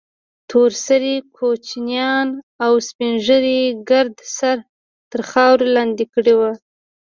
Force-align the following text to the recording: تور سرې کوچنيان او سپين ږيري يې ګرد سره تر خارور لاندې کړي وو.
تور 0.49 0.71
سرې 0.85 1.15
کوچنيان 1.37 2.27
او 2.65 2.73
سپين 2.87 3.13
ږيري 3.25 3.55
يې 3.63 3.69
ګرد 3.89 4.15
سره 4.37 4.63
تر 5.11 5.21
خارور 5.29 5.69
لاندې 5.75 6.05
کړي 6.13 6.33
وو. 6.39 6.51